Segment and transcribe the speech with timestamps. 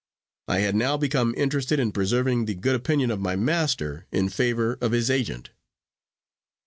[0.47, 4.79] I had now become interested in preserving the good opinion of my master in favor
[4.81, 5.51] of his agent.